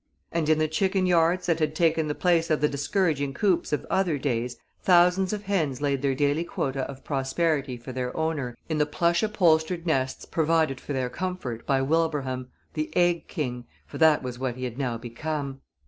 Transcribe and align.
And 0.31 0.49
in 0.49 0.57
the 0.57 0.67
chicken 0.67 1.05
yards 1.05 1.45
that 1.45 1.59
had 1.59 1.75
taken 1.75 2.07
the 2.07 2.15
place 2.15 2.49
of 2.49 2.59
the 2.59 2.67
discouraging 2.67 3.35
coops 3.35 3.71
of 3.71 3.85
other 3.87 4.17
days 4.17 4.57
thousands 4.81 5.31
of 5.31 5.43
hens 5.43 5.79
laid 5.79 6.01
their 6.01 6.15
daily 6.15 6.43
quota 6.43 6.89
of 6.89 7.03
prosperity 7.03 7.77
for 7.77 7.91
their 7.91 8.17
owner 8.17 8.57
in 8.67 8.79
the 8.79 8.87
plush 8.87 9.21
upholstered 9.21 9.85
nests 9.85 10.25
provided 10.25 10.81
for 10.81 10.93
their 10.93 11.11
comfort 11.11 11.67
by 11.67 11.83
Wilbraham, 11.83 12.47
the 12.73 12.89
egg 12.97 13.27
king, 13.27 13.67
for 13.85 13.99
that 13.99 14.23
was 14.23 14.39
what 14.39 14.55
he 14.55 14.63
had 14.63 14.79
now 14.79 14.97
become. 14.97 15.61